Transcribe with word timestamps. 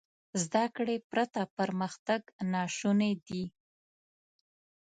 زده 0.41 0.63
کړې 0.75 0.95
پرته 1.11 1.41
پرمختګ 1.57 2.21
ناشونی 2.51 3.13
دی. 3.27 3.43